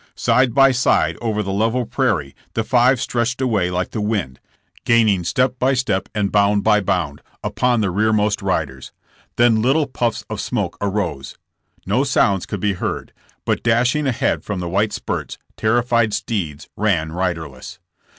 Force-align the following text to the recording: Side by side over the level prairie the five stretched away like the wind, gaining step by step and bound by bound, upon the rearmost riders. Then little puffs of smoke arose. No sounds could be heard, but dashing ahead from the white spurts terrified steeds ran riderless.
Side 0.15 0.55
by 0.55 0.71
side 0.71 1.15
over 1.21 1.43
the 1.43 1.53
level 1.53 1.85
prairie 1.85 2.35
the 2.55 2.63
five 2.63 2.99
stretched 2.99 3.39
away 3.39 3.69
like 3.69 3.91
the 3.91 4.01
wind, 4.01 4.39
gaining 4.83 5.23
step 5.23 5.59
by 5.59 5.75
step 5.75 6.09
and 6.15 6.31
bound 6.31 6.63
by 6.63 6.81
bound, 6.81 7.21
upon 7.43 7.81
the 7.81 7.91
rearmost 7.91 8.41
riders. 8.41 8.91
Then 9.35 9.61
little 9.61 9.85
puffs 9.85 10.25
of 10.27 10.41
smoke 10.41 10.75
arose. 10.81 11.37
No 11.85 12.03
sounds 12.03 12.47
could 12.47 12.59
be 12.61 12.73
heard, 12.73 13.13
but 13.45 13.61
dashing 13.61 14.07
ahead 14.07 14.43
from 14.43 14.59
the 14.59 14.67
white 14.67 14.91
spurts 14.91 15.37
terrified 15.55 16.15
steeds 16.15 16.67
ran 16.75 17.11
riderless. 17.11 17.77